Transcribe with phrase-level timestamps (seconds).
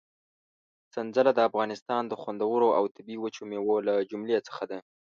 [0.93, 4.77] سنځله د افغانستان د خوندورو او طبي وچو مېوو له جملې څخه ده.